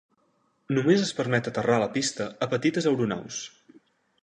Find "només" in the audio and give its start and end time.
0.77-1.03